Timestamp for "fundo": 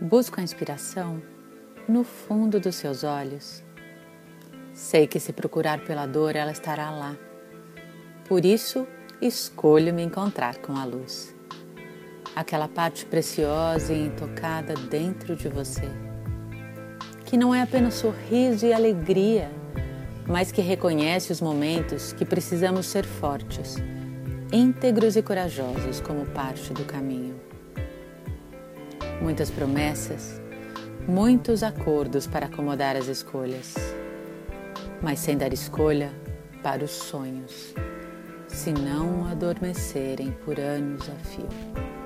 2.04-2.60